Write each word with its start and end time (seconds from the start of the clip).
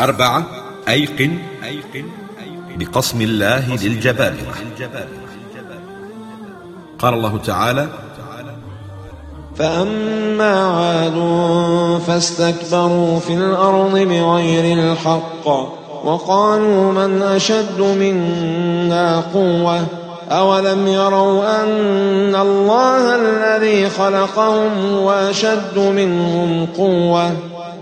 أربعة 0.00 0.44
أيقن 0.88 1.38
بقسم 2.76 3.20
الله 3.20 3.76
للجبابرة 3.76 4.54
قال 6.98 7.14
الله 7.14 7.38
تعالى 7.38 7.88
فأما 9.56 10.66
عاد 10.66 11.18
فاستكبروا 12.06 13.18
في 13.18 13.34
الأرض 13.34 13.98
بغير 13.98 14.78
الحق 14.78 15.46
وقالوا 16.04 16.92
من 16.92 17.22
أشد 17.22 17.80
منا 17.80 19.20
قوة؟ 19.34 19.86
أولم 20.30 20.86
يروا 20.86 21.62
أن 21.62 22.34
الله 22.36 23.16
الذي 23.16 23.90
خلقهم 23.90 24.96
وأشد 24.96 25.78
منهم 25.78 26.66
قوة؟ 26.66 27.51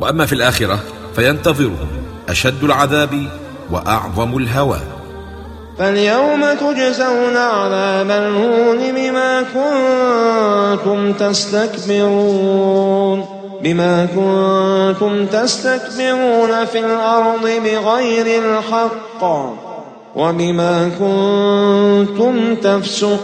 وأما 0.00 0.26
في 0.26 0.32
الآخرة 0.32 0.78
فينتظرهم 1.16 1.88
أشد 2.28 2.64
العذاب 2.64 3.24
وأعظم 3.70 4.36
الهوان 4.36 4.80
فاليوم 5.78 6.40
تجزون 6.60 7.36
عذاب 7.36 8.10
الهون 8.10 8.92
بما 8.92 9.42
كنتم 9.42 11.12
تستكبرون 11.12 12.60
بما 13.62 14.06
كنتم 14.06 15.26
تستكبرون 15.26 16.64
في 16.64 16.78
الأرض 16.78 17.42
بغير 17.42 18.42
الحق 18.42 19.24
وبما 20.16 20.90
كنتم 20.98 22.54
تفسقون. 22.54 23.20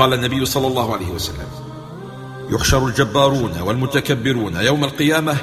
وقال 0.00 0.14
النبي 0.14 0.46
صلى 0.46 0.66
الله 0.66 0.92
عليه 0.94 1.08
وسلم 1.08 1.48
يحشر 2.50 2.86
الجبارون 2.86 3.60
والمتكبرون 3.60 4.56
يوم 4.56 4.84
القيامة 4.84 5.36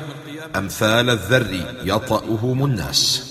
أمثال 0.56 1.10
الذر 1.10 1.66
يطأهم 1.84 2.66
الناس. 2.66 3.22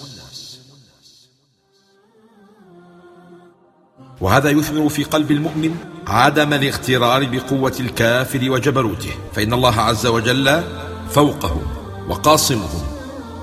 وهذا 4.21 4.51
يثمر 4.51 4.89
في 4.89 5.05
قلب 5.05 5.31
المؤمن 5.31 5.77
عدم 6.07 6.53
الاغترار 6.53 7.25
بقوة 7.25 7.75
الكافر 7.81 8.51
وجبروته 8.51 9.15
فإن 9.35 9.53
الله 9.53 9.81
عز 9.81 10.07
وجل 10.07 10.63
فوقهم 11.11 11.67
وقاصمهم 12.09 12.87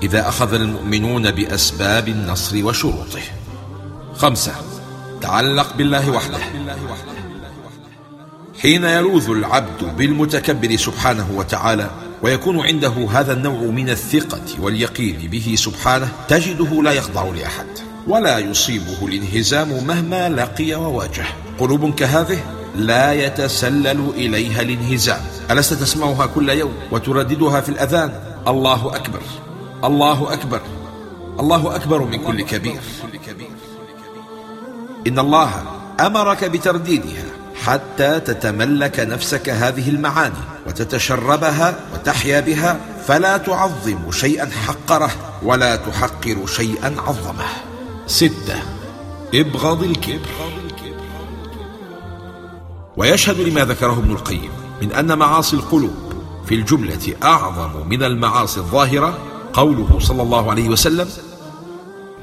إذا 0.02 0.28
أخذ 0.28 0.54
المؤمنون 0.54 1.30
بأسباب 1.30 2.08
النصر 2.08 2.64
وشروطه. 2.64 3.22
خمسة 4.16 4.54
تعلق 5.20 5.76
بالله 5.76 6.10
وحده. 6.10 6.38
حين 8.64 8.84
يلوذ 8.84 9.30
العبد 9.30 9.96
بالمتكبر 9.96 10.76
سبحانه 10.76 11.26
وتعالى 11.34 11.90
ويكون 12.22 12.60
عنده 12.60 13.08
هذا 13.10 13.32
النوع 13.32 13.60
من 13.60 13.90
الثقة 13.90 14.40
واليقين 14.60 15.16
به 15.16 15.54
سبحانه 15.58 16.08
تجده 16.28 16.82
لا 16.82 16.92
يخضع 16.92 17.24
لأحد 17.24 17.66
ولا 18.06 18.38
يصيبه 18.38 18.96
الانهزام 19.02 19.86
مهما 19.86 20.28
لقي 20.28 20.74
وواجه. 20.74 21.26
قلوب 21.58 21.94
كهذه 21.94 22.38
لا 22.76 23.12
يتسلل 23.12 24.12
إليها 24.16 24.62
الانهزام. 24.62 25.20
ألست 25.50 25.74
تسمعها 25.74 26.26
كل 26.26 26.48
يوم 26.48 26.74
وترددها 26.90 27.60
في 27.60 27.68
الأذان؟ 27.68 28.12
الله 28.48 28.96
أكبر 28.96 29.22
الله 29.84 30.32
أكبر 30.32 30.60
الله 31.40 31.76
أكبر 31.76 32.02
من 32.02 32.18
كل 32.18 32.42
كبير. 32.42 32.80
إن 35.06 35.18
الله 35.18 35.50
أمرك 36.00 36.44
بترديدها. 36.44 37.43
حتى 37.64 38.20
تتملك 38.20 39.00
نفسك 39.00 39.48
هذه 39.48 39.88
المعاني 39.88 40.34
وتتشربها 40.66 41.80
وتحيا 41.94 42.40
بها 42.40 42.80
فلا 43.06 43.36
تعظم 43.36 44.10
شيئا 44.10 44.50
حقره 44.66 45.10
ولا 45.42 45.76
تحقر 45.76 46.46
شيئا 46.46 46.94
عظمه. 47.06 47.44
ستة. 48.06 48.62
ابغض 49.34 49.82
الكبر. 49.82 50.28
ويشهد 52.96 53.40
لما 53.40 53.64
ذكره 53.64 53.92
ابن 53.92 54.10
القيم 54.10 54.50
من 54.82 54.92
أن 54.92 55.18
معاصي 55.18 55.56
القلوب 55.56 55.94
في 56.46 56.54
الجملة 56.54 57.14
أعظم 57.22 57.88
من 57.88 58.02
المعاصي 58.02 58.60
الظاهرة 58.60 59.18
قوله 59.52 59.98
صلى 60.00 60.22
الله 60.22 60.50
عليه 60.50 60.68
وسلم 60.68 61.08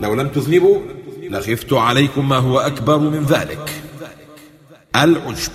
لو 0.02 0.14
لم 0.14 0.28
تذنبوا 0.28 0.80
لخفت 1.30 1.74
عليكم 1.74 2.30
ما 2.30 2.38
هو 2.38 2.60
أكبر 2.60 2.98
من 2.98 3.24
ذلك. 3.24 3.81
العجب. 4.96 5.52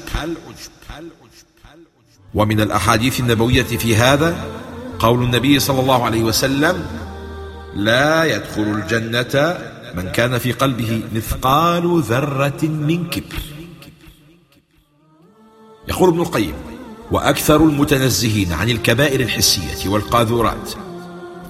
ومن 2.34 2.60
الأحاديث 2.60 3.20
النبوية 3.20 3.62
في 3.62 3.97
هذا 3.97 4.44
قول 4.98 5.22
النبي 5.22 5.58
صلى 5.60 5.80
الله 5.80 6.04
عليه 6.04 6.22
وسلم 6.22 6.86
لا 7.74 8.24
يدخل 8.24 8.62
الجنة 8.62 9.58
من 9.94 10.08
كان 10.12 10.38
في 10.38 10.52
قلبه 10.52 11.02
مثقال 11.14 12.02
ذرة 12.02 12.62
من 12.62 13.10
كبر. 13.10 13.42
يقول 15.88 16.08
ابن 16.08 16.20
القيم 16.20 16.54
وأكثر 17.10 17.56
المتنزهين 17.56 18.53
عن 18.53 18.70
الكبائر 18.70 19.20
الحسية 19.20 19.88
والقاذورات 19.88 20.72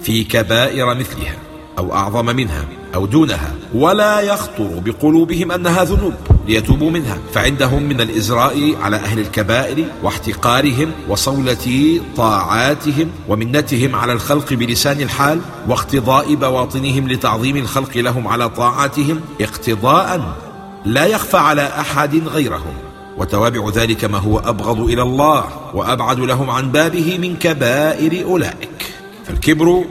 في 0.03 0.25
كبائر 0.25 0.95
مثلها 0.95 1.37
أو 1.79 1.95
أعظم 1.95 2.27
منها 2.27 2.65
أو 2.95 3.07
دونها 3.07 3.55
ولا 3.75 4.21
يخطر 4.21 4.79
بقلوبهم 4.79 5.53
أنها 5.53 5.85
ذنوب. 5.85 6.15
ليتوبوا 6.47 6.91
منها. 6.91 7.19
فعندهم 7.35 7.83
من 7.83 8.01
الإزراء 8.01 8.77
على 8.83 8.97
أهل 8.97 9.19
الكبائر 9.19 9.85
واحتقارهم 10.03 10.93
وصولة 11.09 12.01
طاعاتهم 12.17 13.11
ومنتهم 13.29 13.97
على 13.97 14.13
الخلق 14.13 14.53
بلسان 14.53 15.01
الحال 15.01 15.41
واقتضاء 15.69 16.35
بواطنهم 16.35 17.09
لتعظيم 17.09 17.57
الخلق 17.57 17.97
لهم 17.97 18.29
على 18.29 18.49
طاعاتهم 18.49 19.21
اقتضاء 19.41 20.37
لا 20.85 21.07
يخفى 21.07 21.37
على 21.37 21.67
أحد 21.67 22.29
غيرهم. 22.29 22.75
وتوابع 23.19 23.71
ذلك 23.75 24.05
ما 24.05 24.19
هو 24.19 24.39
أبغض 24.39 24.81
إلى 24.81 25.03
الله 25.03 25.45
وأبعد 25.75 26.21
لهم 26.21 26.51
عن 26.51 26.73
بابه 26.73 27.19
من 27.19 27.37
كبائر 27.37 28.25
أولئك. 28.25 28.95
فالكبر 29.25 29.85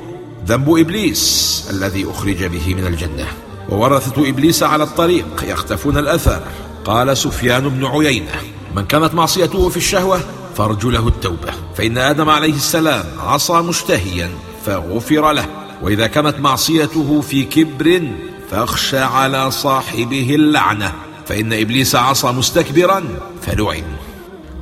ذنب 0.48 0.78
إبليس 0.78 1.68
الذي 1.70 2.06
أخرج 2.12 2.44
به 2.44 2.76
من 2.76 2.88
الجنة. 2.88 3.28
وورثة 3.70 4.30
إبليس 4.30 4.64
على 4.64 4.84
الطريق 4.84 5.44
يختفون 5.44 5.98
الأثر. 5.98 6.42
قال 6.86 7.18
سفيان 7.18 7.70
بن 7.70 7.86
عيينة 7.86 8.32
من 8.76 8.86
كانت 8.86 9.14
معصيته 9.14 9.70
في 9.70 9.78
الشهوة 9.78 10.20
فارجو 10.58 10.90
له 10.90 11.08
التوبة. 11.08 11.54
فإن 11.76 11.98
آدم 11.98 12.30
عليه 12.30 12.54
السلام 12.54 13.06
عصى 13.20 13.54
مشتهيا 13.54 14.30
فغفر 14.66 15.32
له. 15.32 15.46
وإذا 15.82 16.08
كانت 16.08 16.40
معصيته 16.40 17.22
في 17.22 17.44
كبر 17.44 18.02
فاخشى 18.52 19.00
على 19.00 19.52
صاحبه 19.52 20.36
اللعنة. 20.36 20.94
فإن 21.26 21.54
إبليس 21.54 21.96
عصى 21.96 22.28
مستكبرا 22.28 23.04
فلعن. 23.42 23.84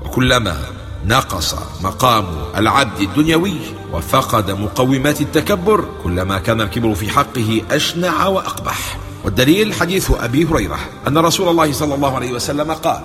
وكلما 0.05 0.57
نقص 1.05 1.55
مقام 1.81 2.25
العبد 2.57 3.01
الدنيوي 3.01 3.55
وفقد 3.91 4.51
مقومات 4.51 5.21
التكبر 5.21 5.85
كلما 6.03 6.39
كان 6.39 6.61
الكبر 6.61 6.95
في 6.95 7.09
حقه 7.09 7.61
أشنع 7.71 8.27
وأقبح. 8.27 8.97
والدليل 9.23 9.73
حديث 9.73 10.11
أبي 10.11 10.45
هريرة 10.45 10.79
أن 11.07 11.17
رسول 11.17 11.49
الله 11.49 11.71
صلى 11.71 11.95
الله 11.95 12.15
عليه 12.15 12.31
وسلم 12.31 12.71
قال 12.71 13.01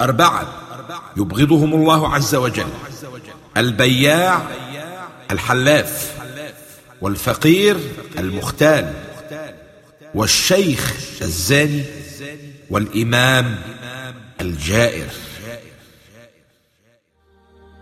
أربعة 0.00 0.46
يبغضهم 1.16 1.74
الله 1.74 2.14
عز 2.14 2.34
وجل 2.34 2.68
البياع 3.56 4.42
الحلاف 5.30 6.14
والفقير 7.00 7.76
المختال 8.18 8.94
والشيخ 10.14 10.92
الزاني 11.22 11.84
والإمام 12.70 13.58
الجائر. 14.40 15.06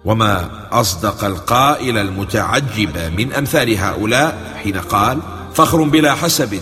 وما 0.05 0.51
أصدق 0.73 1.25
القائل 1.25 1.99
المتعجب 1.99 3.13
من 3.19 3.33
أمثال 3.33 3.79
هؤلاء 3.79 4.61
حين 4.63 4.79
قال 4.79 5.19
فخر 5.55 5.83
بلا 5.83 6.15
حسب 6.15 6.61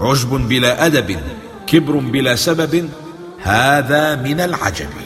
عجب 0.00 0.28
بلا 0.48 0.86
أدب 0.86 1.20
كبر 1.66 1.96
بلا 1.96 2.36
سبب 2.36 2.90
هذا 3.42 4.14
من 4.14 4.40
العجب. 4.40 5.05